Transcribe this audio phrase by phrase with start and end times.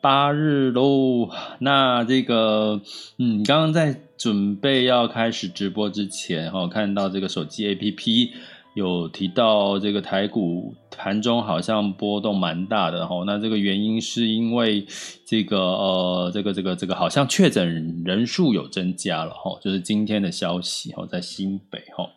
[0.00, 1.30] 八日喽。
[1.58, 2.80] 那这个，
[3.18, 8.30] 嗯，刚刚在准备要开始直播之前，哈，看到这个手机 APP
[8.74, 13.22] 有提到这个台股盘中好像波动蛮大的，哈。
[13.26, 14.86] 那这个原因是因为
[15.24, 22.08] 这个，呃，这个这个这个好像确诊人数有增加了，哈，就是今天的消息，哈，在新北，哈。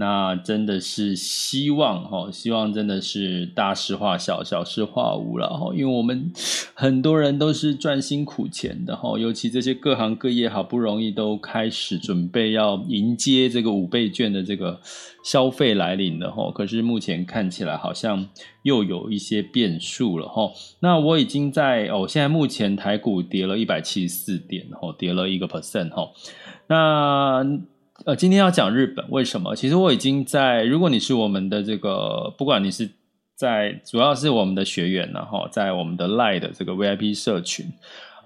[0.00, 5.74] 那真的是希望哈，希望真的是大事化小，小事化无了哈。
[5.74, 6.30] 因为我们
[6.72, 14.80] 很多人都是赚辛苦钱的哈，尤其这些各行各业好不容易都开始准备要迎接这个五倍券的这个
[15.24, 16.52] 消费来临了哈。
[16.52, 18.28] 可是目前看起来好像
[18.62, 20.52] 又有一些变数了哈。
[20.78, 26.08] 那我已经在哦，现在目前台股跌了一百七十四点哈，跌了一个 percent 哈。
[26.68, 27.44] 那
[28.04, 29.56] 呃，今天要讲日本，为什么？
[29.56, 32.88] 其实我已经在，如果你是我们的这个，不管你是
[33.34, 37.66] 在，主要是我们的学员，然后在我们的 Line 的这个 VIP 社群，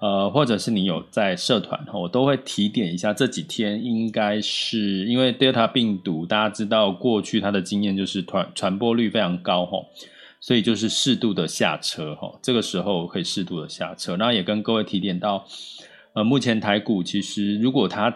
[0.01, 3.15] 呃，或者是你有在社团，我都会提点一下。
[3.15, 9.87] 这几天应该是因为 Delta 病毒，大家知道过去它的经验就是传传播率非常高，吼，
[10.39, 14.19] 所以就是适度的下车，吼，这个时候可以适度的下车。
[14.19, 15.47] 然后也跟各位提点到，
[16.13, 18.15] 呃，目前台股其实如果它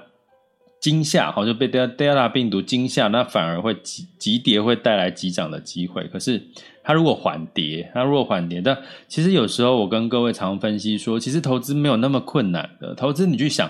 [0.81, 6.07] 惊吓，好像被 Delta 病毒惊吓，那反而会急急跌，会带来急涨的机会。
[6.09, 6.41] 可是
[6.85, 8.77] 它如果缓跌，它如果缓跌，但
[9.09, 12.95] 其实有时候我跟各位常分析说，其实投资没有那么困难的。
[12.95, 13.69] 投资你去想，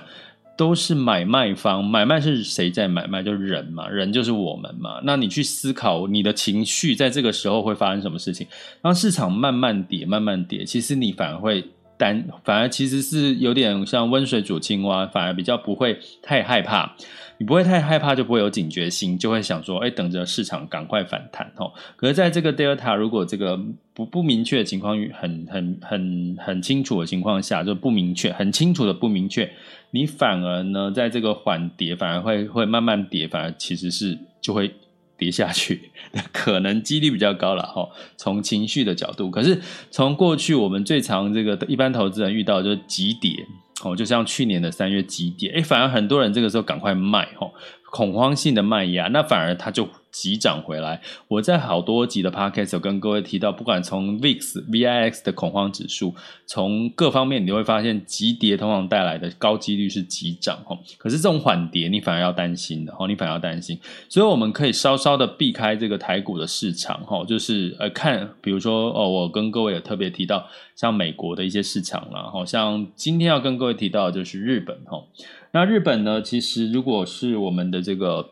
[0.59, 3.23] 都是买卖方，买卖是谁在买卖？
[3.23, 5.01] 就是人嘛，人就是我们嘛。
[5.05, 8.47] 那你去思考你的情绪在这个时候会发生什么事情？
[8.83, 11.65] 当市场慢慢跌，慢慢跌，其实你反而会。
[11.99, 16.95] 但反而其实是有点像温水煮青蛙，反而比较不会太害怕。
[17.39, 21.71] 你不会太害怕，就不会有警觉心，就会想说：哎，等着市场赶快反弹哦。
[21.95, 23.61] 可是在这个 Delta 如果这个
[23.93, 29.51] 不不明确的情况，很很很很清楚的情况下，就不明确，很清楚的不明确，
[29.91, 34.73] 你反而呢，在这个缓跌，反而会会慢慢跌，反而其实是就会。
[35.17, 39.61] 跌下去的可能几率比较高了哈，从情绪的角度，可是
[39.91, 43.47] 从过去我们最常这个一般投资人遇到就是急跌
[43.83, 47.51] 哦，就像去年的三月急跌，哎，反而很多人这个时候赶快卖哈，
[47.91, 49.89] 恐慌性的卖压，那反而他就。
[50.17, 56.15] 急涨回来，我在好多集的 podcast 有跟各位提到，不管从 VIX、VIX 的恐慌指数，
[56.47, 60.75] 从各方面你会发现，急跌通常带来的高几率是急涨哈。
[60.97, 63.79] 可是这种缓跌，你反而要担心的哈，你反而要担心。
[64.09, 75.05] 所以我们可以稍稍的避开这个台股的市场哈，就是呃看，比如说哦，我跟各位有特别提到，像美国的一些市场啦，好像今天要跟各位提到的就是日本哈。
[75.53, 78.31] 那日本呢，其实如果是我们的这个。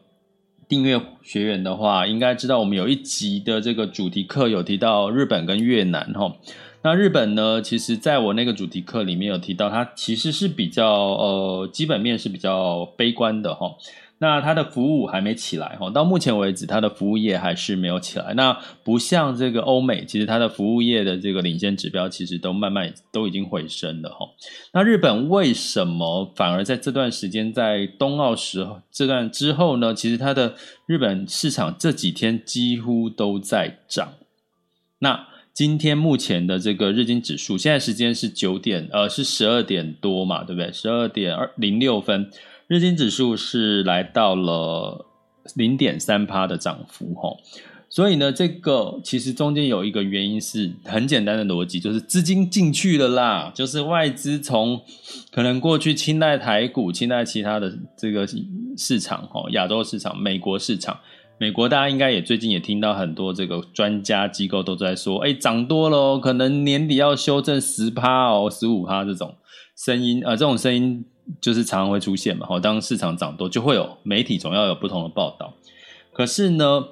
[0.69, 6.35] 订阅学员的话，应该知道我们有一集的这个主题课有提到日本跟越南哈。
[6.83, 13.75] 那日本呢，其实在我那个主题课里面有提到，它其实是比较呃基本面是比较悲观的哈。
[14.25, 18.33] 那它的服务还没起来哈，到目前为止，它的服务业还是没有起来。
[18.33, 24.27] 那不像这个欧美，其实它的服务业的这个领先指标，其实都慢慢都已经回升了哈。
[24.73, 29.93] 那日本为什么反而在这段时间，在冬奥时候这段之后呢？
[29.93, 30.55] 其实它的
[30.87, 34.15] 日本市场这几天几乎都在涨。
[35.01, 40.73] 那今天目前的这个日经指数，现在时间是九点，呃，是十二点多嘛，对不对？
[40.73, 42.31] 十二点二零六分。
[42.67, 45.07] 日经指数是来到了
[45.55, 47.39] 零点三趴的涨幅，吼，
[47.91, 54.81] 所以呢，这个其实中间有一个原因是很简单的逻辑，就是资金进去了啦，就是外资从
[55.31, 58.27] 可能过去青睐台股、青睐其他的这个
[58.77, 60.99] 市场，吼，亚洲市场、美国市场，
[61.39, 69.37] 美国大家应该也最近也听到很多这个专家机构都在说，哎，涨多了哦，可能年底要修正十趴哦，十五趴这种
[69.77, 71.05] 声音，呃，这种声音
[71.41, 72.47] 就是常常会出现嘛。
[72.47, 75.55] 好，当市场涨多，就会有媒体总要有不同的报道。
[76.13, 76.85] 可是呢，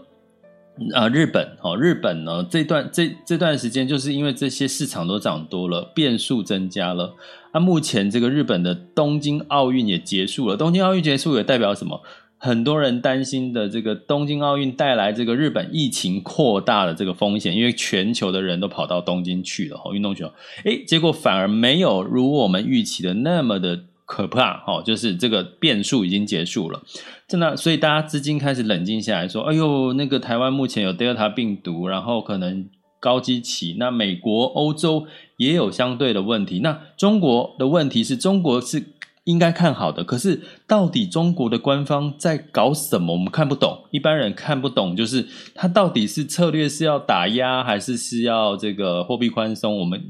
[0.94, 7.14] 呃，日本哦，日本呢这段这这段时间，就是因为这些市场都涨多了，变数增加了。
[7.54, 12.00] 那目前这个日本的东京奥运也结束了，东京奥运结束也代表什么？
[12.38, 20.28] 很多人担心的这个东京奥运带来这个日本疫情扩大的这个风险，因为全球的人都跑到东京去了哈，运动球，
[20.64, 26.82] 诶，结果反而没有如我们预期的那么的可怕哦，就是这个变数已经结束了，
[27.26, 32.68] 真的，所以大家资金开始冷静下来说，哎呦，那个台湾目前有 Delta 病毒，然后可能
[33.00, 35.06] 高基期，那美国、欧洲
[35.38, 38.84] 也有相对的问题，那中国的问题是中国是。
[39.24, 43.12] 应该看好的，可是到底中国的官方在搞什么？
[43.12, 45.24] 我们看不懂，一般人看不懂，就是
[45.54, 49.78] 他到底是策略是要打压，还是是要这个货币宽松？
[49.78, 50.02] 我们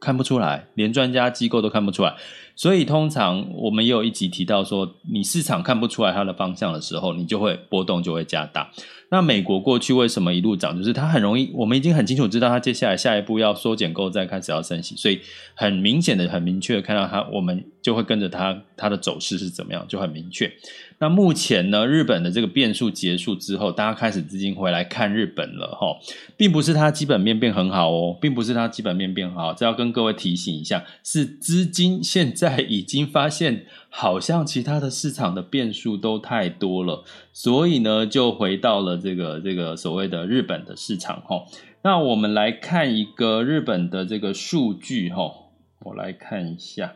[0.00, 2.14] 看不出来，连专家机构都看不出来。
[2.58, 8.68] 所以通常我们也有一集提到说，你市场看不出来它的方向的时候，你就会波动就会加大。
[9.10, 10.76] 那美国过去为什么一路涨？
[10.76, 15.20] 就是它很容易，我们已经很清楚知道它接下来下一步要缩减购债，开始要升息，所以
[15.54, 20.52] 很明显的、很明确的看到它，我们就会跟着它，它的走势是怎么样，就很明确。
[21.00, 25.96] 那目前呢，日本的这个变数结束之后，大家开始资金回来看日本了哈，
[26.36, 41.44] 并不是它基本面变很好哦，并不是它基本面变好，这要跟各位提醒一下，是资金现在已经发现，好像其他的市场的变数都太多了，所以呢，就回到了这个这个所谓的日本的市场哈。
[41.82, 45.32] 那我们来看一个日本的这个数据哈，
[45.84, 46.94] 我来看一下。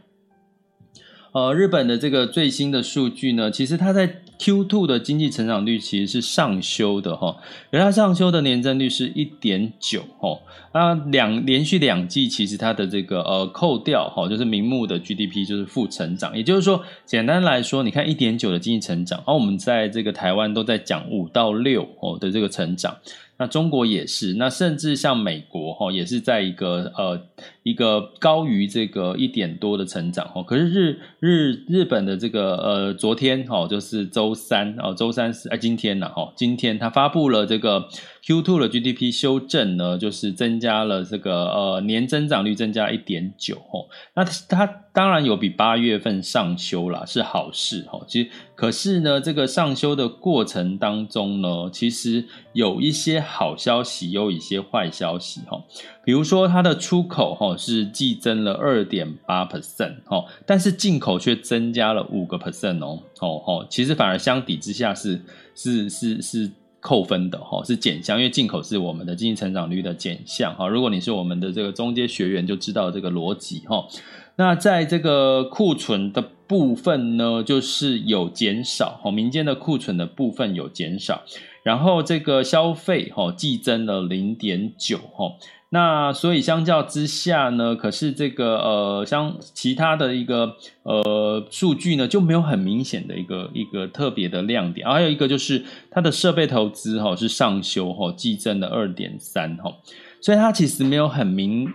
[1.33, 7.37] 呃，日本的这个最新的数据呢，其实它在 Q2 的经济成长率其实是上修的哈，
[7.71, 10.39] 而它上修的年增率是一点九哈，
[10.75, 22.95] 那两连续两季其实它的这个呃扣掉哈，就是名目的 GDP 就是负成长，也就是说，简单来说，你看一点九的经济成长，而我们在这个台湾都在讲五到六哦的这个成长。
[23.43, 27.21] 那中国也是，那甚至像美国哈，也是在一个呃
[27.65, 30.45] 一个高于这个一点多的成长哈。
[30.45, 37.89] 可是日日日本的这个呃昨天哈，就是周三哦，周三是哎今天呢哈，今天他发布了这个
[38.25, 43.85] Q2 的 GDP 修正呢，就是增加了这个呃年增长率增加一点九哈。
[44.15, 47.99] 那它当然有比八月份上修啦，是好事哈。
[48.07, 53.23] 其实可是呢，这个上修的过程当中呢，其实有一些。
[53.33, 55.65] 好消息有一些坏消息哈，
[56.05, 65.23] 比如说它的出口哈是季增了二点八 percent 哈，但是进口却增加了五个 percent 哦哦哦，其实反而相比之下是
[65.55, 66.51] 是是是
[66.83, 70.67] 扣分的哈，是减项，因为进口是我们的经济成长率的减项哈。
[70.67, 73.87] 如果你是我们的这个中阶学员，就知道这个逻辑哈。
[74.35, 81.23] 那在这个库存的部分呢，就是有减少哈，民间的库存的部分有减少。
[81.63, 85.31] 然后这个消费哈季增了零点九哈，
[85.75, 99.75] 那所以相较之下呢，可是这个呃像其他的一个呃数据呢就没有很明显的一个一个特别的亮点，还有一个就是它的设备投资哈是上修哈季增的二点三哈，
[100.21, 101.67] 所以它其实没有很明。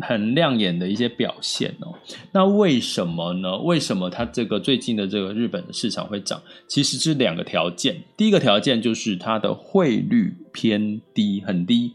[0.00, 1.92] 很亮眼的一些表现哦，
[2.32, 3.58] 那为什么呢？
[3.58, 6.40] 为什么它这个最近的这个日本的市场会涨？
[6.66, 8.02] 其实是两个条件。
[8.16, 11.92] 第一个条件就是它的汇率偏低，很低。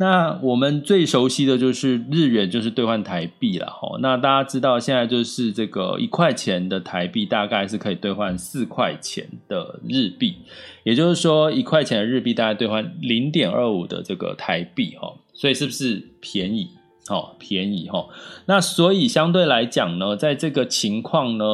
[0.00, 3.98] 那我们最熟悉的就是日元，就是兑换台币了哈。
[4.00, 10.36] 那大家知道现在就是这个一块钱的台币大概是可以兑换四块钱的日币，
[10.84, 15.12] 也就是说一块钱的日币大概兑换零点二五的这个台币哈。
[15.34, 16.68] 所以是不是便宜？
[17.08, 18.06] 哦，便宜哈，
[18.46, 21.44] 那所以相对来讲呢，在这个情况呢，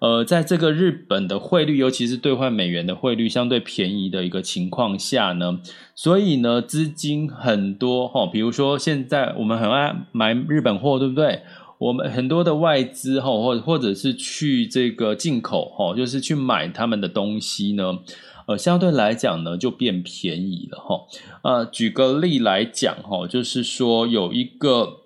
[0.00, 5.60] 呃，在这个日本的汇率，尤其是兑换美元的汇率相对便宜的一个情况下呢，
[5.94, 11.42] 所以呢，资金很多哈，比如说现在我们很爱买日本货，对不对？
[11.78, 17.98] 我们很多的外资哈，或或者是去这个进口哈，就是去买他们的东西呢，
[18.46, 21.00] 呃，相对来讲呢，就变便宜了哈。
[21.42, 25.03] 呃，举个例来讲哈，就是说有一个。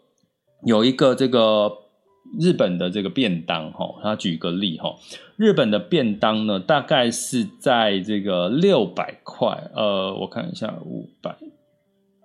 [0.64, 1.72] 有一个这个
[2.38, 4.96] 日本的这个便当哈，他举个例哈，
[5.36, 11.36] 日本的便当呢，大概是在这个六百块，呃，我看一下五百，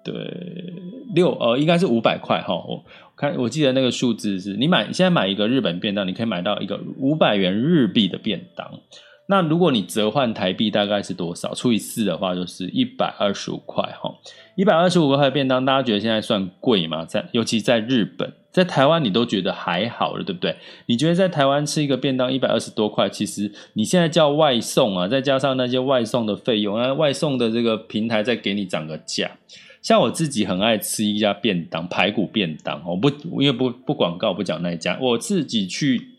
[0.04, 0.13] 对，
[1.13, 2.84] 六呃应该是五百块哈，我
[3.16, 8.80] 看我记得那个数字是，你买现在买一个日本便当，你可以买到一个五百元日币的便当。
[9.25, 11.53] 那如果你折换台币大概是多少？
[11.56, 14.13] 除以四的话，就是一百二十五块哈。
[14.56, 17.06] 一百二十五块便当，大家觉得现在算贵吗？
[17.06, 20.58] 在尤其在日本，在台湾你都觉得还好了，对不对？
[20.88, 29.32] 你觉得在台湾吃一个便当一百二十多块，其实你现在叫外送啊，再加上那些外送的费用，那外送的这个平台再给你涨个价。
[29.82, 36.10] 像我自己很爱吃一家便当，排骨便当，我不因为不不广告不讲那一家，我自己去。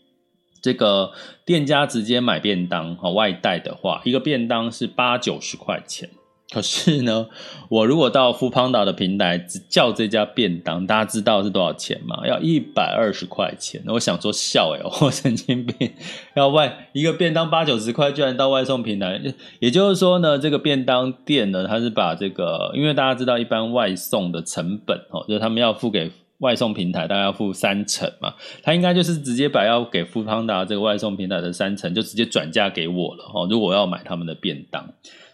[0.65, 1.11] 这个
[1.45, 6.09] 店家直接买便当和外带的话，一个便当是八九十块钱。
[6.51, 7.27] 可是呢，
[7.69, 12.25] 我如果到富胖岛的平台只叫这家便当，大家知道是多少钱吗？
[12.25, 13.79] 要一百二十块钱。
[13.85, 15.93] 我想说笑诶， 我神经病！
[16.35, 19.21] 要外一个便当八九十块，居然到外送平台，
[19.59, 26.11] 也就是说呢，这个便当店呢，它是把这个，因为大家知道一般外送的成本哦，就是他们要付给。
[26.39, 33.47] 外送平台大概要付三成嘛，他应该就是直接把要给富康达这个外送平台的三成就直接转嫁给我了哈。
[33.49, 34.85] 如果我要买他们的便当，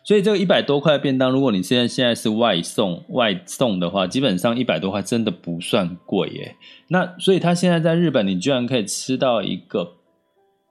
[0.04, 6.56] 所以这个一百多块便当，如果你现在现在是外送外送的话，基本上一百多块真的不算贵耶。
[6.88, 9.96] 那所以他现在在日本，你居然可以吃到一个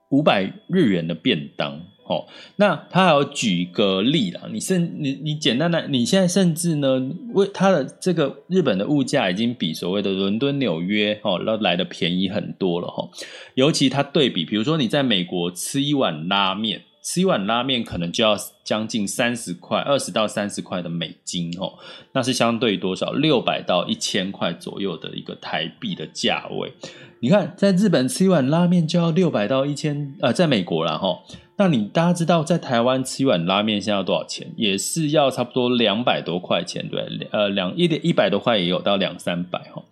[0.09, 1.81] 五百日元的便当。
[2.11, 2.27] 哦，
[2.57, 13.07] 那他还有举一个例啦，你甚你你简单的，你现在甚至呢，为他的这个日本的物价已经比所谓的伦敦、纽约哦，要来的便宜很多了哈。
[13.53, 21.79] 尤其他对比，比如说你在美国吃一碗拉面，吃一碗拉面可能就要将近三十块，二十到三十块的美金哦，
[22.11, 23.13] 那是相对多少？
[23.13, 26.73] 六百到一千块左右的一个台币的价位。
[27.23, 31.19] 你看，在日本吃一碗拉面就要六百到一千，呃，在美国了哈。
[31.57, 34.51] 那你大家知道，在台湾吃一碗拉面现在要多少钱？
[34.57, 39.83] 也是要差不多两百多块钱，对，呃，两一点一百多块也有到两三百哈。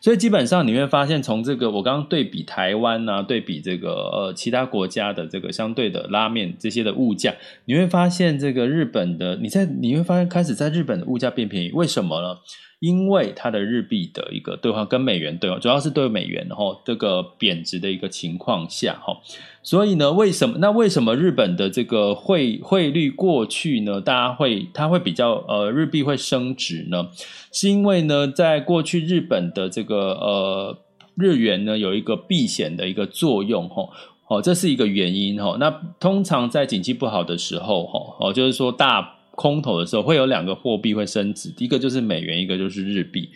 [0.00, 12.38] 所以基本上你会发现，从这个我刚刚对比台湾啊，对比这个呃其他国家的这个相对的拉面这些的物价，你会发现这个日本的你在你会发现开始在日本的物价变便宜，为什么呢？
[12.80, 19.16] 因为它的日币的一个兑换跟美元兑换，主要是对美元，然后这个贬值的一个情况下，哈，
[19.68, 20.56] 所以呢，为什么？
[20.60, 24.00] 那为什么日本的这个汇汇率过去呢？
[24.00, 27.08] 大家会它会比较呃日币会升值呢？
[27.52, 30.78] 是因为呢，在过去日本的这个呃
[31.16, 33.86] 日元呢有一个避险的一个作用，哈，
[34.28, 35.58] 哦，这是一个原因，哈。
[35.60, 35.70] 那
[36.00, 39.16] 通常在景气不好的时候，哈，哦，就是说大。
[39.38, 43.28] 空头的时候会有两个货币会升值，一个就是美元，一个就是日币。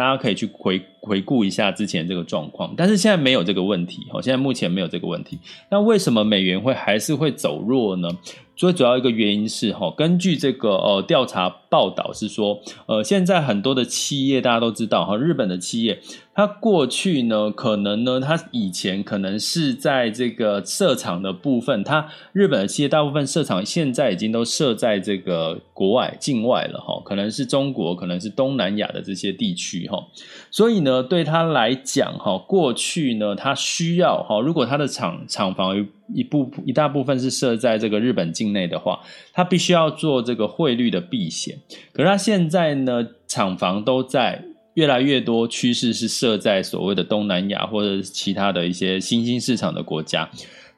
[0.00, 5.38] 大家可以去回回顾一下之前这个状况，但是现在没有这个问题，哦，现在目前没有这个问题。
[5.70, 8.08] 那为什么美元会还是会走弱呢？
[8.56, 15.98] 最主要一个原因是哈，根据这个呃调查报道是说，呃，现在很多的企业大家都知道哈，日本的企业。
[16.34, 30.06] 它过去呢，可能呢，它以前可能是在这个设厂的部分，它日本的企业大部分设厂现在已经都设在这个国外境外了哈，可能是中国，可能是东南亚的这些地区哈，
[30.50, 39.00] 所以呢，对他来讲哈，过去呢，他需要哈，如果他的厂厂房有一部一大部分是设在这个日本境内的话，
[39.32, 41.58] 他必须要做这个汇率的避险，
[41.92, 44.44] 可是他现在呢，厂房都在。
[44.74, 50.30] 越来越多趋势是设在所谓的东南亚或者其他的一些新兴市场的国家，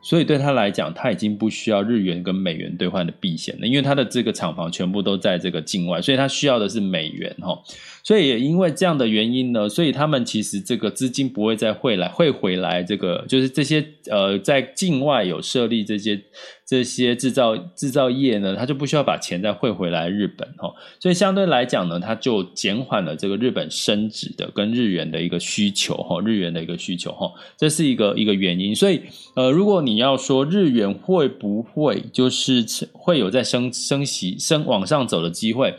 [0.02, 7.58] 所以对他来讲，他已经不需要日元跟美元兑换的避险了，因为他的这个厂房全部都在这个境外，所以他需要的是美元哈。
[8.02, 16.20] 所以也因为这样的原因呢，所以他们其实这个资金不会再汇来汇回来，这个就是这些呃在境外有设立这些。
[16.64, 28.74] 这些制造制造业呢，它就不需要把钱再汇回来日本哈，所以相对来讲呢，它就减缓了这个日本升值的跟日元的一个需求哈，日元的一个需求哈，这是一个一个原因。
[28.74, 29.02] 所以
[29.34, 35.74] 呃，如果你要说日元会不会就是会有在升升息升往上走的机会？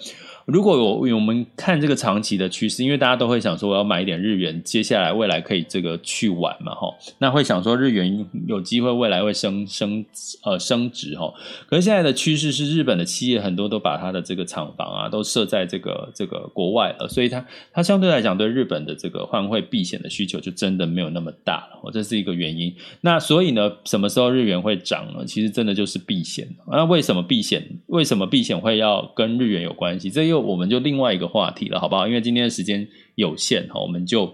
[0.45, 10.05] 如果有我们看这个长期的趋势，因为大家都会想说我要买一点日元，接下来未来可以这个去玩嘛，哈，那会想说日元有机会未来会升升
[10.43, 11.33] 呃升值哈。
[11.67, 22.73] 可是现在的趋势是日本的企业很多都把它的这个厂房啊都设在这个这个国外了，所以它它相对来讲对日本的这个换汇避险的需求就真的没有那么大了，这是一个原因。
[23.01, 25.23] 那所以呢，什么时候日元会涨呢？
[25.25, 26.47] 其实真的就是避险。
[26.69, 27.65] 那为什么避险？
[27.87, 30.09] 为什么避险会要跟日元有关系？
[30.09, 32.07] 这又就我们就另外一个话题了，好不好？
[32.07, 34.33] 因为今天的时间有限哈，我们就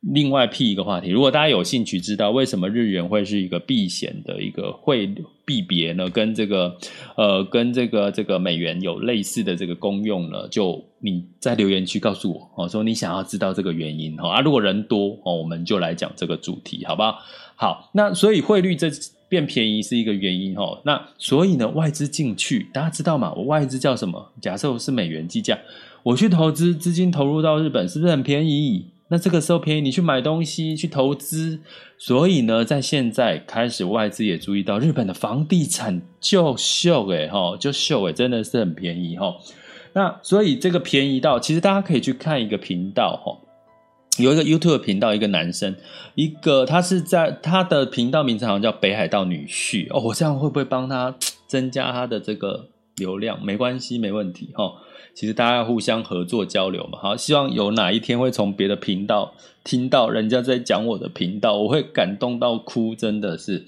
[0.00, 1.08] 另外辟一个话题。
[1.10, 5.08] 如果大家有兴趣知道为什么日元会是一个避险的一个汇
[5.44, 6.10] 币别呢？
[6.10, 6.76] 跟这个
[7.16, 10.48] 呃，跟这个这个美元有类似的这个功用呢？
[10.48, 14.40] 就你在留言区告诉我哦，说你想要知道这个原因哈啊。
[14.40, 17.20] 如果人多哦，我们就来讲这个主题，好不好？
[17.54, 18.90] 好，那所以汇率这
[19.28, 20.80] 变便宜是一个原因哦。
[20.84, 23.32] 那所以呢，外资进去，大家知道吗？
[23.36, 24.32] 我外资叫什么？
[24.40, 25.58] 假设我是美元计价，
[26.02, 28.86] 我去投资，资金投入到日本，是不是很便宜？
[29.08, 31.60] 那这个时候便宜，你去买东西去投资，
[31.96, 39.36] 所以呢，在现在开始，外资也注意到日本的房地产就秀诶哈，就秀诶真的是很便宜哈。
[39.92, 43.38] 那所以这个便宜到，其实大家可以去看一个频道哈，
[44.18, 45.76] 有一个 YouTube 频道，一个男生，
[46.14, 51.14] 一个他是在他的频道名字好像叫北海道女婿哦，我这样会不会帮他
[51.46, 53.44] 增加他的这个流量？
[53.44, 54.72] 没关系，没问题哈。
[55.14, 63.64] 其实大家要互相合作交流嘛，好，希望有哪一天会从别的频道听到人家在讲我的频道，我会感动到哭，真的是。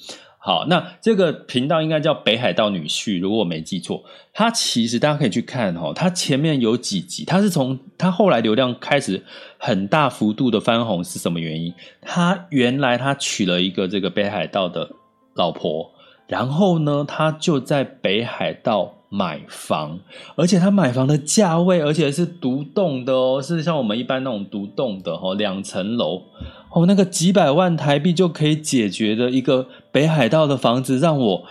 [0.48, 4.02] 好，那这个频道应该叫北海道女婿，如果我没记错。
[4.32, 9.22] 他其实大家可以去看哦，他前面有几集，他是从他后来流量开始
[9.58, 11.74] 很大幅度的翻红，是什么原因？
[12.00, 14.88] 他原来他娶了一个这个北海道的
[15.34, 15.92] 老婆，
[16.26, 18.94] 然后呢，他就在北海道。
[19.10, 19.98] 买房，
[20.36, 26.24] 而且他买房的价位，而且是独栋的哦，是像我们一般那种独栋的哦，两层楼
[26.70, 31.44] 哦，那个几百万台币就可以解决的一个北海道的房子，让我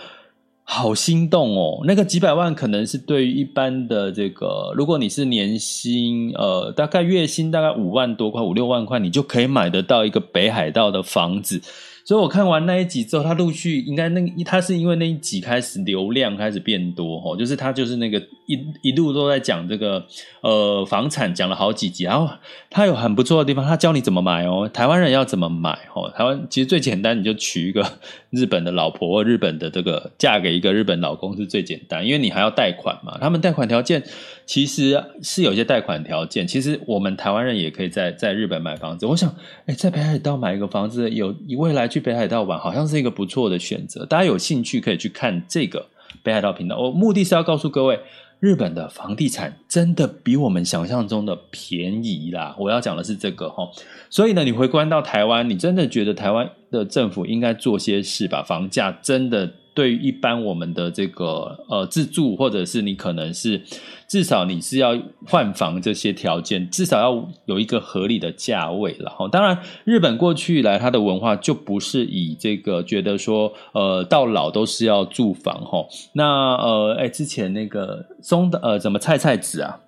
[0.62, 1.80] 好心动哦。
[1.84, 11.60] 那个几百万可能是对于一般的这个，如果你是年薪呃，大概月薪大概五万多块，五六万块，你就可以买得到一个北海道的房子。
[12.08, 20.02] 所以我看完那一集之后，他陆续应该那他是因为那一集开始流量开始变多齁，就是他就是那个一一路都在讲这个
[20.40, 22.26] 呃房产，讲了好几集，然后
[22.70, 27.86] 他有很不错的地方，他教你怎么买哦，台湾人要怎么买哦，台湾其实最简单，你就娶一个
[28.30, 34.02] 日本的老婆，日本的这个嫁给一个日本老公是最简单，因为你还要贷款嘛，他们贷款条件
[34.48, 39.30] 其实是有一些贷款条件，其实我们台湾人也可以在在日本买房子，我想
[39.66, 42.00] 哎，在北海道买一个房子，有以未来去。
[42.00, 45.86] 北海道玩好像是一个不错的选择，大家有兴趣可以去看这个
[46.22, 46.78] 北海道频道。
[46.78, 48.00] 我目的是要告诉各位，
[48.40, 52.56] 日本的房地产真的比我们想象中的便宜啦。
[52.58, 53.70] 我要讲的是这个齁，
[54.08, 59.52] 所以呢，你回观到台湾，你真的觉得台湾的政府应该做些事，把房价真的。
[59.78, 63.62] 对于一般我们的这个呃自住，或者是你可能是
[64.08, 69.28] 至少你是要换房这些条件，至少要有一个合理的价位了哈。
[69.28, 75.86] 当然，日本过去以来它的文化就不是以这个觉得说呃到老都是要住房哈。
[76.12, 79.78] 那呃哎之前那个松的呃怎么菜菜子啊？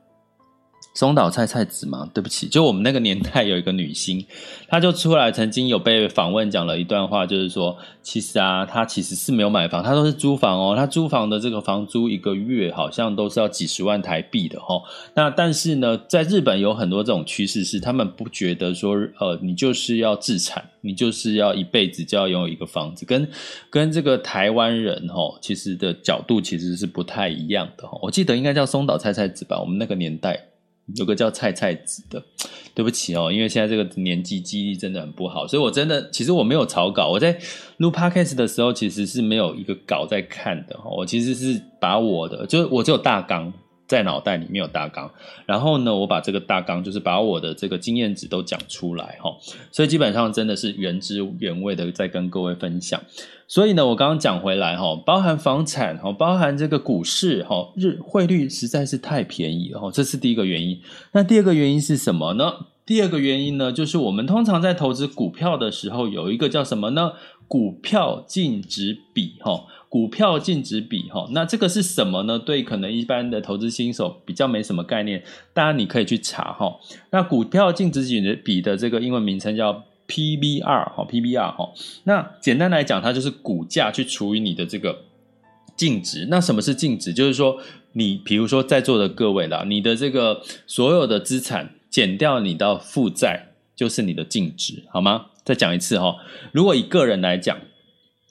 [0.93, 4.27] 松岛菜菜子嘛，对不起，就我们那个年代有一个女星，
[4.69, 14.83] 她就出来曾经有被访问讲了一段话，就是说，其实啊，她其实是没有买房，她都是租房哦，她租房的这个房租一个月好像都是要几十万台币的哦。
[15.15, 23.29] 那但是呢，在日本有很多这种趋势是，他们不觉得说，呃，你就是要自产，你就是要一辈子就要拥有一个房子，跟
[23.71, 27.99] 跟这个台湾人哦，其实的角度其实是不太一样的哦。
[28.03, 30.49] 我记得应该叫松岛菜菜子吧，我们那个年代。
[30.97, 32.23] 有个叫菜菜子的，
[32.75, 37.39] 对不起哦，因为现在这个年纪记忆力真的很不好，所以我真的其实我没有草稿，我在
[37.77, 43.53] 录 podcast 的时候其实是没有一个稿在看的，我其实是把我的，就是我只有大纲
[43.91, 45.11] 在脑袋里面有大纲，
[45.47, 49.37] 然后呢，我把这个大纲就是把我的这个经验值都讲出来哈，
[49.73, 53.03] 所以基本上真的是原汁原味的在跟各位分享。
[53.49, 60.81] 所以呢，我刚刚讲回来哈，包含房产哈，包含这个股市哈，日汇率实在是太便宜了哈，这是第一个原因。
[61.11, 62.67] 那第二个原因是什么呢？
[62.87, 67.15] 第二个原因呢，就是我们通常在投资股票的时候，有一个叫什么呢？
[67.49, 71.29] 股票净值比哈，股票净值比哈。
[71.33, 72.39] 那这个是什么呢？
[72.39, 75.23] 对可能一般的投资新手比较没什么概念，
[75.53, 76.81] 大家你可以去查哈。
[77.11, 79.85] 那股票净值比的这个英文名称叫。
[80.13, 81.73] PBR 哈，PBR 哈，
[82.03, 85.05] 那简单来讲，它就是股价去除以你的这个
[85.77, 86.27] 净值。
[86.29, 87.15] 那什么是净值？
[87.15, 87.59] 就是说，
[87.93, 95.27] 你比如说在座的各位啦，你的这个所有的资产减掉你的负债，就是你的净值，好吗？
[95.45, 96.17] 再讲一次哈，
[96.51, 97.57] 如果以个人来讲。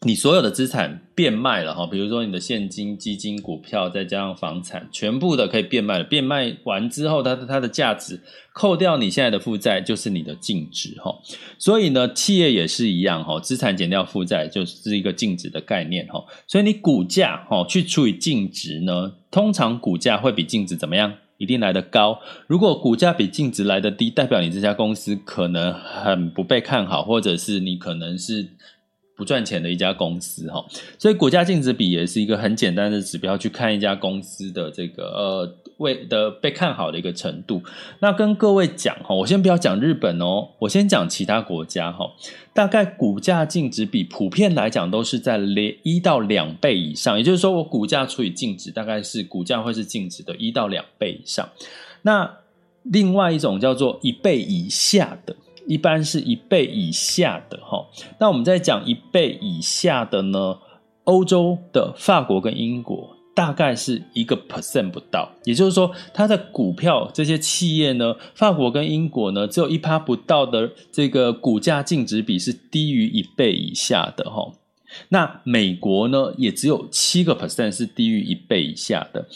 [0.06, 6.06] 你所有的资产变卖了哈，比如说你的现金、基金、股票，再加上房产，全部的可以变卖了。
[6.06, 8.22] 变卖完之后，它的它的价值
[8.54, 11.14] 扣掉你现在的负债，就是你的净值哈。
[11.58, 16.24] 所以呢，企业也是一样哈，资产减掉负债就是一个净值的概念哈。
[16.48, 21.14] 所以你股价哈去除以净值呢，通常股价会比净值怎么样？
[21.38, 22.18] 一定来得高。
[22.48, 28.48] 如果股价比净值来得低，代表你这家公司可能很不被看好，或者是你可能是。
[29.20, 30.66] 不赚钱的一家公司哈，
[30.98, 37.62] 所以股价净值比也是一个很简单的指标，去看一家公司的这个呃为的被看好的一个程度。
[38.00, 42.10] 那跟各位讲哈，我先不要讲日本哦，我先讲其他国家哈。
[42.54, 51.50] 大概股价净值比普遍来讲都是在连一到两倍以上，也就是说我股价除以净值，大概是股价会是净值的一到两倍以上。
[52.04, 52.38] 那
[52.84, 55.36] 另外一种叫做一倍以下的。
[55.70, 57.86] 一般是一倍以下的哈，
[58.20, 60.58] 那我们在讲一倍以下的呢，
[61.04, 74.52] 欧洲的法国跟英国大概是一个 percent 不到，也就是说，它的股票这些企业呢，法国跟英国呢，只有一趴不到的这个股价净值比是低于一倍以下的哈，
[75.10, 79.28] 那美国呢，也只有七个 percent 是低于一倍以下的。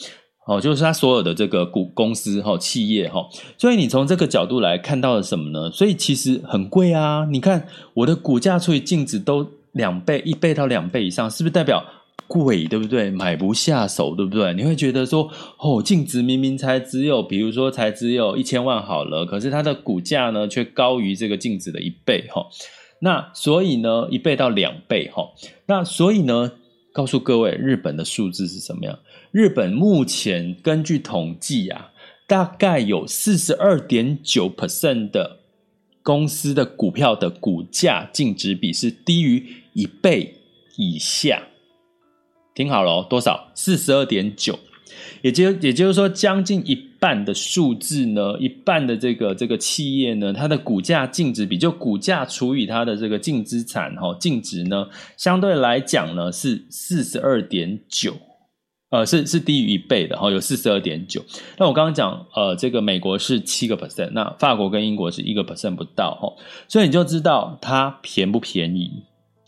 [0.45, 3.25] 哦，就是他所有的这个股公司哈、企业哈，
[3.57, 5.71] 所以你从这个角度来看到了什么呢？
[5.71, 7.25] 所以其实很贵啊！
[7.31, 11.81] 你看我的股价除以净值都两倍、一倍到两倍以上，是不是代表
[12.27, 12.65] 贵？
[12.65, 13.09] 对不对？
[13.09, 14.53] 买不下手，对不对？
[14.53, 15.29] 你会觉得说，
[15.59, 22.45] 哦，净值明明才只有，比如说才只有一千万好了，可是它的股价呢却高于这个净值的一倍哈。
[22.99, 25.29] 那所以呢，一倍到两倍哈。
[25.67, 26.51] 那所以呢，
[26.91, 28.99] 告诉各位，日本的数字是什么样？
[29.33, 31.89] 日本目前根据统计啊，
[32.27, 35.39] 大概有四十二点九 percent 的
[36.03, 39.43] 公司的股票的股价净值比是低于
[39.73, 40.35] 一倍
[40.77, 41.41] 以下。
[42.53, 43.51] 听好了，多少？
[43.55, 44.59] 四十二点九，
[45.23, 58.15] 也就也就是说，将近一半的数字呢，一半的这个这个企业呢，它的股价净值比，就股价除以它的这个净资产哈，净值呢，相对来讲呢是四十二点九。
[58.93, 61.19] 呃，是是低于一倍的哈，有四十二点九。
[61.57, 66.31] 那我刚刚讲，呃，这个美国是七个 percent，那法国跟英国是一个 percent 不到哈，
[66.67, 69.01] 所以你就知道它便不便宜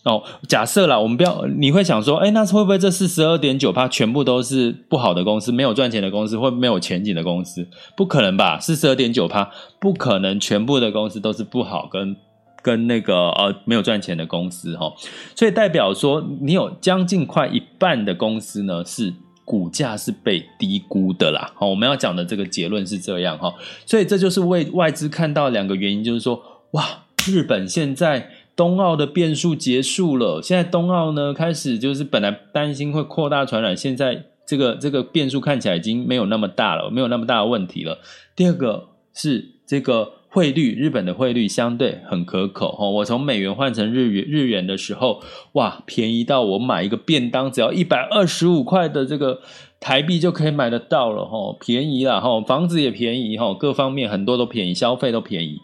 [0.03, 0.23] 哦。
[0.49, 7.67] 假设啦，我们不要，你会想说，哎，那会不会这四十二点九趴全部都是不好的公司，没有赚钱的公司，或没有前景的公司？
[7.95, 8.59] 不可能吧？
[8.59, 12.15] 四十二点九趴不可能全部的公司都是不好跟
[12.63, 14.91] 跟那个呃没有赚钱的公司哈。
[15.35, 19.13] 所以代表说，你有将近快一半的公司呢是。
[19.45, 23.53] 股价是被低估的啦，好，我们要讲的这个结论是这样哈，
[23.85, 37.99] 所以这就是为外资看到两个原因，就是说，哇，日本现在冬奥的变数结束了，现在冬奥呢开始就是本来担心会扩大传染，现在这个这个变数看起来已经没有那么大了，没有那么大的问题了。
[38.35, 40.13] 第二个是这个。
[40.35, 42.89] 汇率，日本的汇率相对很可口哈。
[42.89, 45.21] 我从美元换成日元，日元的时候，
[45.53, 49.39] 哇，便宜到我买一个便当只要一百二十五块的这个
[49.79, 55.61] 台币就可以买得到了哈，便宜了哈，房子也便宜哈，各方面很多都便宜，消费都便宜。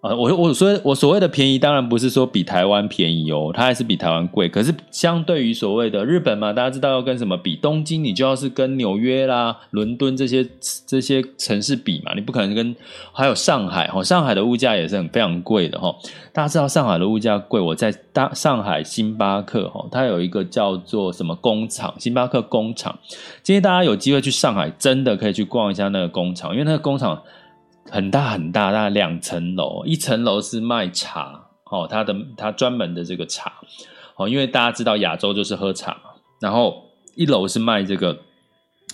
[0.00, 4.48] 啊，我我说我所谓的便宜，当然不是说比台湾便宜哦，它还是比台湾贵。
[4.48, 7.56] 可是相对于所谓的日本嘛，大家知道要跟什么比？
[7.56, 10.46] 东京你就要是跟纽约啦、伦敦这些
[10.86, 12.76] 这些城市比嘛，你不可能跟
[13.12, 15.92] 还有上海哈，上海的物价也是很非常贵的哈。
[16.32, 22.96] 大家知道上海的物价贵，我在大上海星巴克哈，它有一个叫做什么工厂，星巴克工厂。
[23.42, 27.20] 今天大家有机会去上海，真的可以去逛一下那个工厂，因为那个工厂。
[27.90, 33.52] 很大很大，大概两层楼，一层楼是卖茶，哦，他的他专门的这个茶，
[34.16, 36.84] 哦，因为大家知道亚洲就是喝茶嘛，然后
[37.16, 38.18] 一楼是卖这个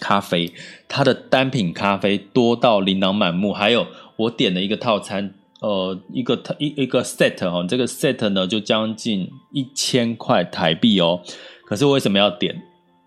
[0.01, 0.53] 咖啡，
[0.89, 11.21] 它的单品咖啡多到琳琅满目，还有我点了一个套餐，呃，一个一一个 set 哦，这个 set 呢就将近一千块台币哦，
[11.67, 12.63] 可是为什么要点？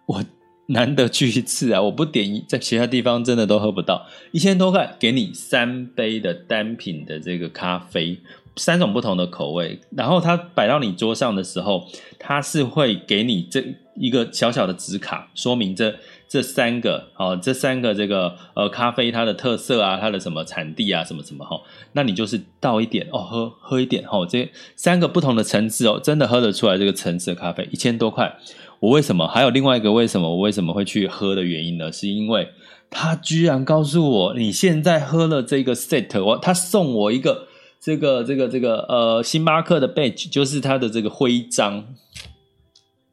[0.07, 0.23] 我。
[0.67, 1.81] 难得去一次啊！
[1.81, 4.05] 我不点一，在其他地方真的都喝不到。
[4.31, 8.19] 一千多块给你三杯的单品的这个咖啡，
[8.57, 9.79] 三种不同的口味。
[9.95, 11.87] 然后它摆到你桌上的时候，
[12.19, 13.63] 它是会给你这
[13.95, 15.95] 一个小小的纸卡，说明这
[16.27, 21.61] 这三个哦，这三个这个呃咖啡它的特色啊，它的什么产地啊，什么什么哈。
[21.93, 28.37] 那你就是倒一点哦，喝喝一点哦，这三个不同的层次哦，真的喝得出来这个层次的咖啡，一千多块。
[28.79, 31.91] 我为什么还有另外一个为什么我为什么会去喝的原因呢？
[31.91, 32.47] 是因为
[32.89, 37.47] 他居然告诉我，你现在喝了这个 set，我他送我一个
[37.81, 41.85] 这个这个这个呃星巴克的 badge，就是他的这个徽章。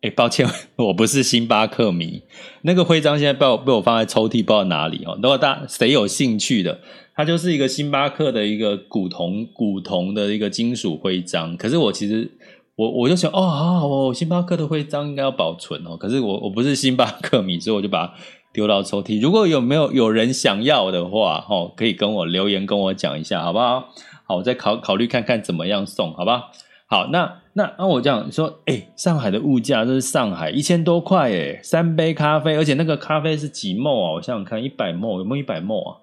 [0.03, 0.47] 哎，抱歉，
[0.77, 2.23] 我不是星巴克迷，
[2.61, 5.19] 那个徽章现在被我被我放在抽屉，不知道哪里哦。
[5.23, 6.79] 如果大家谁有兴趣的，
[7.17, 11.57] 它就是一个星巴克的一个古铜古铜的一个金属徽章。
[11.57, 12.31] 可是我其实。
[12.77, 15.97] 我我就想哦，好好哦，星巴克的徽章应该要保存哦。
[15.97, 18.15] 可是我我不是星巴克迷，所以我就把它
[18.53, 19.21] 丢到抽屉。
[19.21, 23.89] 如果有没有有人想要的话，哦，可以跟我留言跟我讲一下，好不好？
[24.27, 27.07] 好，我再考考虑看看怎么样送，好不好？
[27.11, 34.13] 那那那我这样说，哎、上海的物价，这是上海一千多块，哎，三杯咖啡，而且那个咖啡是几 ml 啊？
[34.15, 35.97] 我想想看，一百 ml 有没有一百 ml 啊？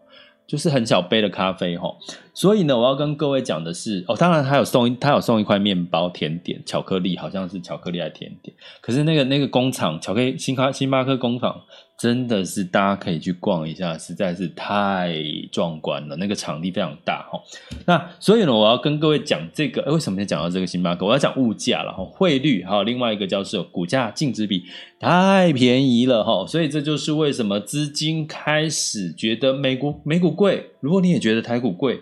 [0.52, 1.96] 就是很小杯的咖啡吼。
[2.34, 8.54] 所以呢，我要跟各位讲的是，哦，当然他有送，他有送一块面包甜点，巧克力，好像是巧克力还甜点。
[8.82, 11.62] 可是那个那个工厂，巧克力星巴星巴克工厂。
[12.02, 15.14] 真的是大家可以去逛一下，实在是太
[15.52, 16.16] 壮观了。
[16.16, 17.40] 那个场地非常大哈。
[17.86, 21.06] 那所以呢，我要跟各位讲这个，诶为什么要讲到这个星巴克？
[21.06, 24.64] 我要讲物价了哈，汇率还有另外一个叫做股价净值比
[25.00, 26.44] 太便宜了哈。
[26.48, 30.72] 所以这就是为什么资金开始觉得美国美股贵。
[30.80, 32.00] 如果你也觉得台股贵，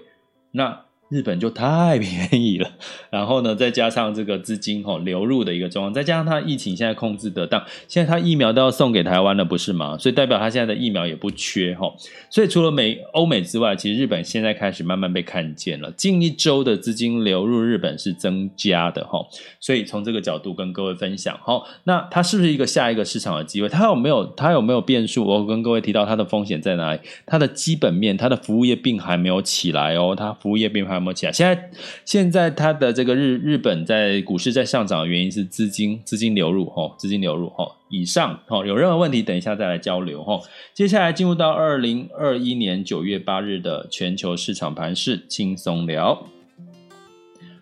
[0.51, 0.85] 那。
[1.09, 2.69] 日本就太便宜了，
[3.09, 9.97] 然后呢，再加上这个资金哈流入的一个状况，再加上它疫情现在控制得当，现在它疫苗都要送给台湾了，不是吗？
[9.97, 11.91] 所以代表它现在的疫苗也不缺哈。
[12.29, 15.91] 所以除了美欧美之外，其实日本现在开始慢慢被看见了。
[15.93, 19.25] 近一周的资金流入日本是增加的哈，
[19.59, 21.63] 所以从这个角度跟各位分享哈。
[21.85, 23.67] 那它是不是一个下一个市场的机会？
[23.67, 25.25] 它有没有它有没有变数？
[25.25, 26.99] 我跟各位提到它的风险在哪里？
[27.25, 30.98] 它的基本面，它的服务业并还没有起来哦，它服务业并还。
[31.13, 31.71] 起来，现在
[32.05, 37.75] 现在它的这个日日本在股市在上涨的原因是资金资金流入哈，资金流入哈。
[37.89, 40.39] 以上哈，有任何问题等一下再来交流哈。
[40.73, 46.27] 接下来进入到二零二一年九月八日的全球市场盘势轻松聊。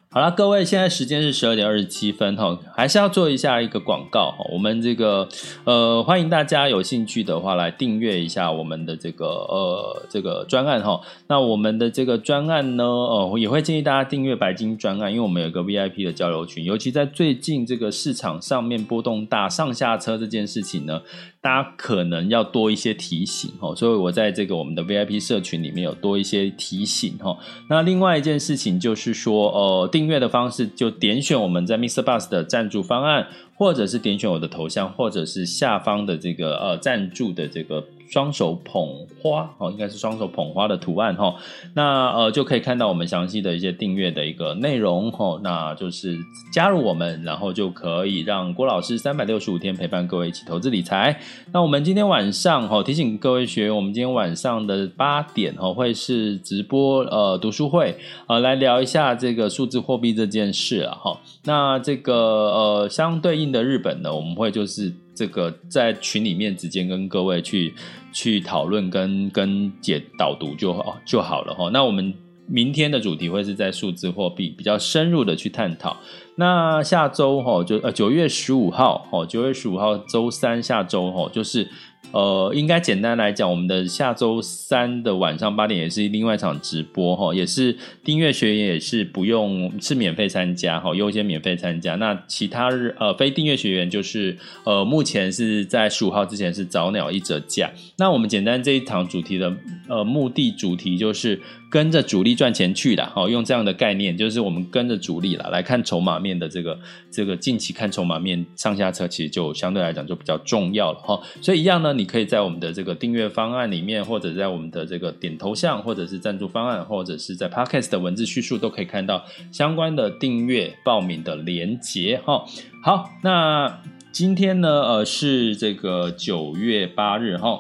[0.10, 4.38] 好了，各位，现在时间是十二点二十七分哈，还是要做一下一个广告哈。
[4.54, 5.28] 我们这个
[5.66, 11.02] 呃，欢迎大家有兴趣的话来订阅一下我们的这个呃这个专案哈。
[11.28, 21.02] 那我们的这个专案呢，呃，也会建议大家订阅白金专案，因为我们有一个 VIP 的交流群，尤其在最近这个市场上面波动大，上下车这件事情呢。
[21.40, 27.38] 大家可能要多一些提醒哈，所以我在这个我们的 VIP 社群里面有多一些提醒哈。
[27.70, 32.04] 那另外一件事情就是说，呃，订阅的方式就点选我们在 Mr.
[32.04, 37.86] Bus 的赞助方案，或者是点选我的头像，或者是下方的这个呃赞助的这个。
[38.10, 41.36] 双手捧花哦，应该是双手捧花的图案哈。
[41.74, 45.40] 那呃，就可以看到我们详细的一些订阅的一个内容哈。
[45.44, 46.18] 那就是
[46.54, 51.20] 加入我们，然后就可以让郭老师三百六十五天陪伴各位一起投资理财。
[51.52, 61.20] 那我们今天晚上哈，提醒各位学员，我们今天晚上的八点哈会是直播呃读书会呃，来聊一下这个数字货币这件事啊哈。
[61.44, 64.94] 那这个呃相对应的日本呢，我们会就是。
[65.18, 67.74] 这个在群里面直接跟各位去
[68.14, 70.72] 去讨论跟跟解导读就
[71.06, 71.72] 就好了哈。
[71.74, 72.14] 那我们
[72.46, 75.98] 明天的主题会是在数字货币比较深入的去探讨。
[76.36, 81.68] 那下周哈就呃九月十五号哦，九月十五号周三下周哈就是。
[82.12, 91.96] 呃，应该简单来讲，我们的下周三的晚上八点也是另外一场直播哈，也是订阅学员也是不用是免费参加哈，优先免费参加。
[91.96, 97.70] 那其他日呃非订阅学员就是呃目前是在十五号之前是早鸟一折价。
[97.98, 99.56] 那我们简单这一堂主题的
[99.90, 101.42] 呃目的主题就是。
[101.70, 106.80] 跟着主力赚钱去的，好，用这样的概念，就是我们跟着主力了来看筹码面的这个
[107.12, 111.20] 这个近期看筹码面上下车，其实就相对来讲就比较重要了哈。
[111.42, 122.46] 所以一样呢，你可以在我们的这个订阅方案里面，或者在我们的这个点头像，或者是赞助方案，或者是在 Podcast 的文字叙述，都可以看到相关的订阅报名的连结哈。
[122.82, 123.82] 好，那
[124.14, 127.60] 今天呢，呃，是这个九月八日哈。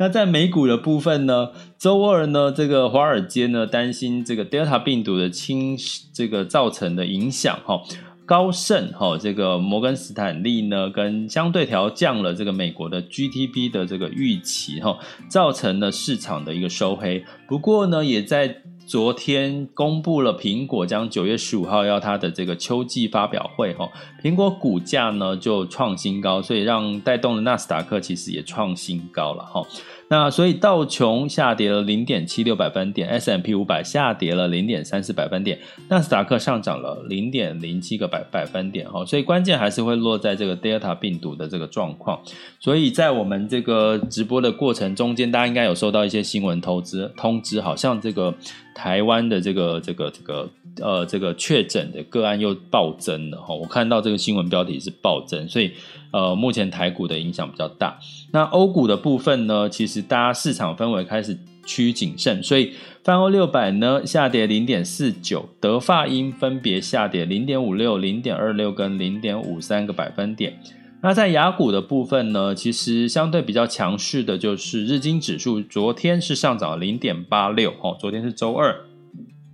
[0.00, 5.76] 那在美股的部分呢，周二呢，这个华尔街呢担心这个 Delta 病毒的侵
[6.14, 7.82] 这个造成的影响哈，
[8.24, 17.22] 高盛哈这个摩根斯坦利呢跟相对调降了这个美国的 GDP 的这个预期哈，造成了市场的一个收黑。
[17.46, 18.62] 不过呢，也在。
[18.90, 23.88] 昨天公布了苹果将九月十五号要它的这个秋季发表会哈，
[24.20, 29.64] 苹果股价呢就创新高，所以让带动了纳斯达克其实也创新高了哈。
[30.10, 39.06] 那所以道琼下跌了零点七六百分点，S&P 五百下跌了零点三四百分点，纳斯达克上涨了零点零七个百百分点哈。
[39.06, 42.20] 所以关键还是会落在这个 Delta 病毒的这个状况。
[42.58, 48.34] 所以在我们这个直播的过程中间，大家应该有收到一些新闻投资通知，好像这个。
[48.72, 50.48] 台湾的这个这个这个
[50.80, 55.72] 呃这个确诊的个案又暴增了哈，我看到这个新闻标题是暴增，所以
[56.12, 57.98] 呃目前台股的影响比较大。
[58.32, 70.58] 那欧股的部分呢，其实大家市场氛围开始趋谨慎，所以泛欧六百呢下跌零点四九，德法英分别下跌零点五六、零点二六跟零点五三个百分点。
[71.02, 78.76] 那在雅股的部分呢，其实相对比较强势的就是日经指数，昨天是上涨了零点八六，哦，昨天是周二，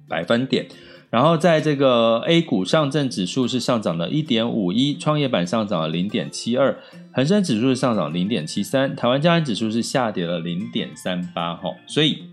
[0.08, 0.66] 百分点。
[1.08, 6.76] 然后在这个 A 股上证指数是上涨了一点五一，创业板上涨了零点七二，
[7.12, 12.24] 恒生指数是上涨零点七三，台湾加权指数是下跌了零点三八哈，所以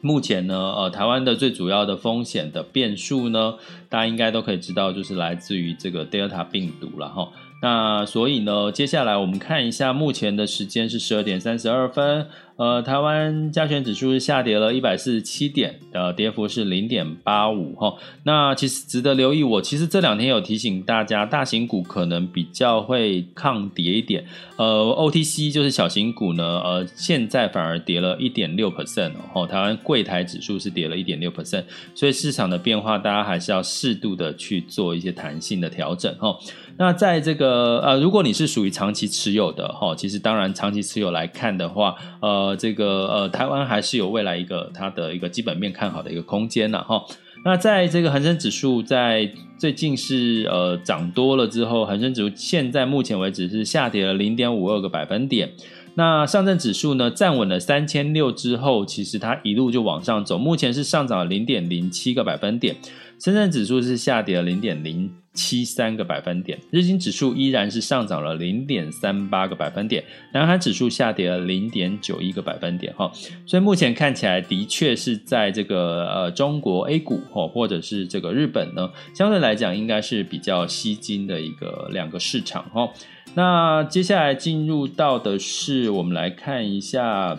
[0.00, 3.54] 目前呢，呃，台湾的最主要的风险的变数呢，
[3.88, 7.28] 大家应该都可以知道，就是来自于这个 Delta 病毒了哈。
[7.60, 12.26] 那所以呢，接下来我们看一下，目前的时间是十二点三十二分。
[12.62, 17.76] 呃，台湾加权指数是下跌了一百四十七点，呃，跌幅是零点八五。
[18.22, 24.24] 那其实值得留意，我其实这两天有提醒大家，大型股可能比较会抗跌一点。
[24.56, 29.44] 呃，OTC 就是小型股呢，呃，现在反而跌了一点六 percent 哦。
[29.44, 31.64] 台湾柜台指数是跌了一点六 percent，
[31.96, 36.38] 所以市场的变化，大家还是要适度的去做一些弹性的调整哈。
[36.78, 47.04] 那在这个呃，如果你是属于长期持有的哈，其实当然长期持有来看的话，呃，这个呃，台湾还是有未来一个它的一个基本面看好的一个空间呢哈。
[47.44, 55.50] 那在这个恒生指数在最近是呃涨多了之后，恒生指数现在目前为止是下跌了零点五二个百分点。
[55.94, 62.76] 那上证指数呢，站稳了三千六之后，其实它一路就往上走，目前是上涨了零点零七个百分点。
[63.18, 70.02] 深圳指数是下跌了零点零七三个百分点，日经指数依然是上涨了零点三八个百分点，
[70.34, 73.12] 南韩指数下跌了零点九一个百分点哈，
[73.46, 82.88] 所以目前看起来的确是在这个呃中国 A 股哈，或者是这个日本呢，相对来讲应该是比较吸金的一个两个市场哈。
[83.34, 87.38] 那接下来进入到的是我们来看一下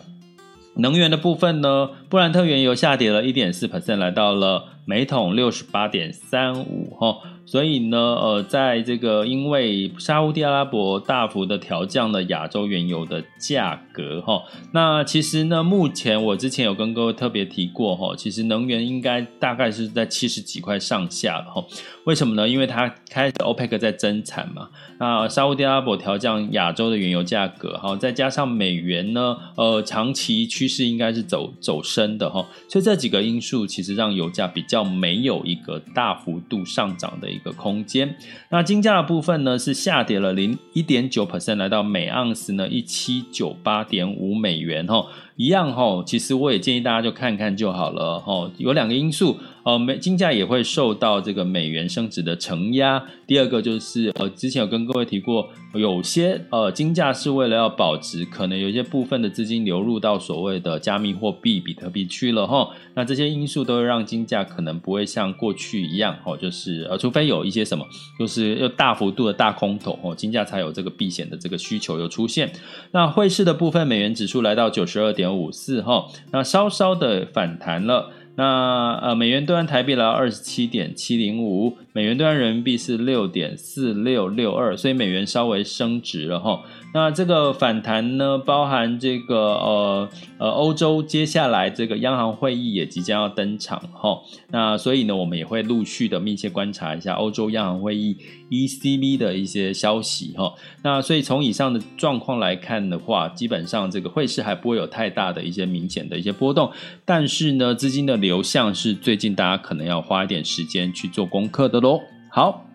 [0.76, 4.70] 能源的部分呢，布兰特原油下跌了一点四 percent，来到了。
[4.86, 21.64] 每桶六十八点三五哈，所以呢，呃，在这个因为沙乌地阿拉伯大幅的调降了亚洲原油的价格格哈，那其实呢，目前我之前有跟各位特别提过哈，其实能源应该大概是在七十几块上下哈。
[22.06, 22.50] 为什么呢？
[22.50, 24.68] 因为它开始 OPEC 在增产嘛，
[25.00, 34.62] 那沙乌地阿拉伯调降亚洲的原油价格哈，再加上美元呢，呃，长期趋势应该是走走升的哈，所以这几个因素其实让油价比。
[34.74, 38.16] 较没有一个大幅度上涨的一个空间。
[38.50, 45.06] 那金价的部分呢，是下跌了零一点九 percent，来到每盎司呢一七九八点五美元哈。
[45.36, 48.50] 一样哈，其实我也建议大家就看看就好了哈。
[48.58, 49.38] 有两个因素。
[49.64, 53.04] 呃，美金价也会受到这个美元升值的承压。
[53.26, 62.70] 第二个就是，呃，之前有跟各位提过，有些呃金价是为了要保值，可能有一些部分的资金流入到所谓的加密货币比特币去了哈。
[62.94, 67.86] 那这些因素都会让金价可能不会像过去一样，哦，就是呃，除非有一些什么，
[68.20, 72.52] 就是要大幅度的大空头哦，金价才有这个避险的这个需求有出现。
[72.92, 78.12] 那汇市的部分，美元指数来到九十二点五四哈，那稍稍的反弹了。
[78.36, 86.62] 那呃，美元兑换台币来到二十七点七零五，美元兑换人民币是六点四六六二，所以美元稍微升值了哈。
[86.96, 94.20] 那这个反弹呢，包含这个呃呃，欧洲接下来这个央行会议也即将要登场哈。
[94.50, 98.16] 那所以呢，我们也会陆续的密切观察一下欧洲央行会议
[98.50, 100.54] ECB 的一些消息哈。
[100.84, 106.72] 那所以从以上的状况来看的话，基本上这个汇市还不会有太大的一些明显的一些波动，
[107.06, 112.00] 但是呢，资金的流向是最近大家可能要花一点时间去做功课的喽。
[112.32, 112.66] 好。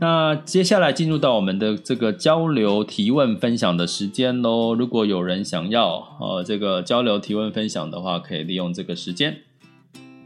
[0.00, 4.74] 那接下来进入到我们的这个交流提问分享的时间喽。
[4.74, 9.36] 如果有人想要呃这个交流提问分享的话，可以利用这个时间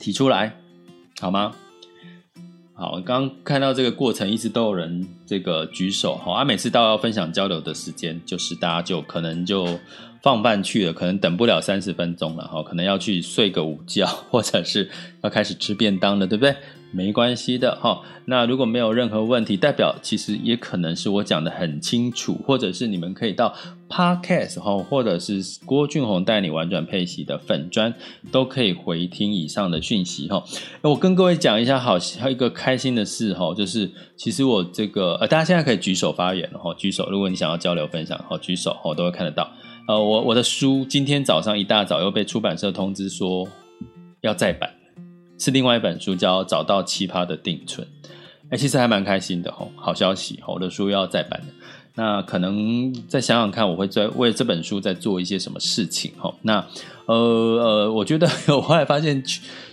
[0.00, 0.56] 提出来，
[1.20, 1.52] 好吗？
[2.72, 6.32] 好，刚刚看到这个过程，一直都有人这个举手哈。
[6.36, 9.78] 啊，每次到要分享交流的时间，就是大家就可能就
[10.22, 14.90] 放饭去了，可能等不了三十分钟了哈，可能要去睡个午觉， 或者是
[15.22, 16.54] 要开始吃便当了，对不对？
[16.90, 23.54] 没关系的哈，那如果没有任何问题，代表其实也可能是我讲得很清楚，或者是你们可以到
[23.90, 27.92] Podcast 哈，或者是郭俊宏带你玩转配息的粉专，
[28.33, 30.42] 都可以回听以上的讯息哈。
[30.81, 39.52] 我跟各位讲一下，好，还有一个开心的事哈，就是其实我这个呃，大家现在可以举手发言哈，举手，如果你想要交流分享，好，举手，我都会看得到。
[39.88, 43.48] 呃，我我的书今天早上一大早又被出版社通知说
[44.20, 44.70] 要再版。
[45.38, 47.87] 是另外一本书，叫《找到奇葩的定存》。
[48.51, 51.46] 哎，其实还蛮开心的吼，好消息，我的书要再版了。
[51.94, 56.35] 那可能再想想看，我会在为这本书在做一些什么事情吼。
[56.42, 56.62] 那
[57.09, 59.23] 呃呃，我觉得 我后来发现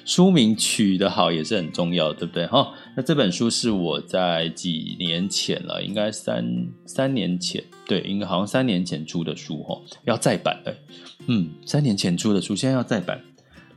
[0.06, 2.72] 书名取得好也是很重要，对不对哈？
[2.96, 6.46] 那这本书是我在几年前了，应该三
[6.86, 10.74] 三年前，对，应该好像三年前出的书吼，要再版了。
[11.28, 13.20] 嗯，三年前出的书，现在要再版。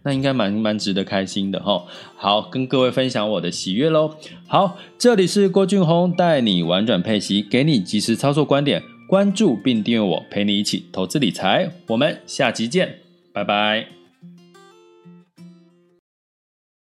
[0.05, 1.85] 那应该蛮蛮值得开心的哈。
[2.15, 4.15] 好，跟各位分享我的喜悦喽。
[4.47, 11.69] 好，这里是郭俊宏带你玩转配息，给你及时操作观点，关注并订阅我，陪你一起投资理财。
[11.89, 13.01] 我们下集见，
[13.39, 13.98] 拜拜。